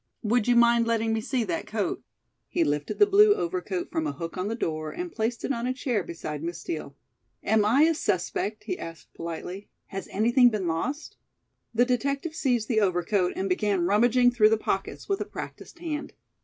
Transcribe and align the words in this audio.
"Would 0.23 0.47
you 0.47 0.55
mind 0.55 0.87
letting 0.87 1.13
me 1.13 1.21
see 1.21 1.43
that 1.43 1.67
coat?" 1.67 2.01
He 2.47 2.63
lifted 2.63 2.97
the 2.97 3.05
blue 3.05 3.35
overcoat 3.35 3.91
from 3.91 4.07
a 4.07 4.11
hook 4.13 4.35
on 4.35 4.47
the 4.47 4.55
door 4.55 4.89
and 4.89 5.11
placed 5.11 5.45
it 5.45 5.51
on 5.51 5.67
a 5.67 5.75
chair 5.75 6.03
beside 6.03 6.41
Miss 6.41 6.57
Steel. 6.57 6.95
"Am 7.43 7.63
I 7.63 7.83
a 7.83 7.93
suspect?" 7.93 8.63
he 8.63 8.79
asked 8.79 9.13
politely. 9.13 9.69
"Has 9.89 10.07
anything 10.07 10.49
been 10.49 10.67
lost?" 10.67 11.17
The 11.71 11.85
detective 11.85 12.33
seized 12.33 12.67
the 12.67 12.81
overcoat 12.81 13.33
and 13.35 13.47
began 13.47 13.85
rummaging 13.85 14.31
through 14.31 14.49
the 14.49 14.57
pockets 14.57 15.07
with 15.07 15.21
a 15.21 15.25
practised 15.25 15.77
hand. 15.77 16.13